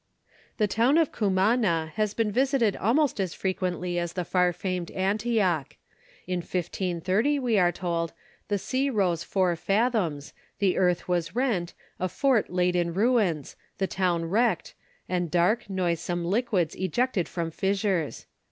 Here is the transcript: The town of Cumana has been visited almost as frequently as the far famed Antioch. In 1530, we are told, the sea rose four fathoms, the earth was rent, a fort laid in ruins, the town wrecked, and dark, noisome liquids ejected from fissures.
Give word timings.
The 0.57 0.65
town 0.65 0.97
of 0.97 1.11
Cumana 1.11 1.91
has 1.93 2.15
been 2.15 2.31
visited 2.31 2.75
almost 2.75 3.19
as 3.19 3.35
frequently 3.35 3.99
as 3.99 4.13
the 4.13 4.25
far 4.25 4.51
famed 4.51 4.89
Antioch. 4.89 5.77
In 6.25 6.37
1530, 6.39 7.37
we 7.37 7.59
are 7.59 7.71
told, 7.71 8.11
the 8.47 8.57
sea 8.57 8.89
rose 8.89 9.23
four 9.23 9.55
fathoms, 9.55 10.33
the 10.57 10.75
earth 10.75 11.07
was 11.07 11.35
rent, 11.35 11.75
a 11.99 12.09
fort 12.09 12.49
laid 12.49 12.75
in 12.75 12.95
ruins, 12.95 13.55
the 13.77 13.85
town 13.85 14.25
wrecked, 14.25 14.73
and 15.07 15.29
dark, 15.29 15.69
noisome 15.69 16.25
liquids 16.25 16.73
ejected 16.73 17.29
from 17.29 17.51
fissures. 17.51 18.25